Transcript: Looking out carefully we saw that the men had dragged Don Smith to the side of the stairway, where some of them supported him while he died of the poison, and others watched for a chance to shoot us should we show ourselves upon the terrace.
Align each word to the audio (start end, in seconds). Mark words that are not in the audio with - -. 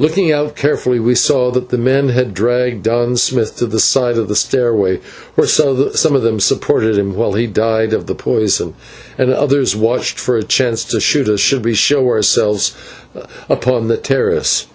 Looking 0.00 0.32
out 0.32 0.56
carefully 0.56 0.98
we 0.98 1.14
saw 1.14 1.52
that 1.52 1.68
the 1.68 1.78
men 1.78 2.08
had 2.08 2.34
dragged 2.34 2.82
Don 2.82 3.16
Smith 3.16 3.54
to 3.58 3.66
the 3.66 3.78
side 3.78 4.18
of 4.18 4.26
the 4.26 4.34
stairway, 4.34 4.98
where 5.36 5.46
some 5.46 6.16
of 6.16 6.22
them 6.22 6.40
supported 6.40 6.98
him 6.98 7.14
while 7.14 7.34
he 7.34 7.46
died 7.46 7.92
of 7.92 8.06
the 8.06 8.16
poison, 8.16 8.74
and 9.16 9.32
others 9.32 9.76
watched 9.76 10.18
for 10.18 10.36
a 10.36 10.42
chance 10.42 10.82
to 10.86 10.98
shoot 10.98 11.28
us 11.28 11.38
should 11.38 11.64
we 11.64 11.74
show 11.74 12.08
ourselves 12.08 12.72
upon 13.48 13.86
the 13.86 13.96
terrace. 13.96 14.66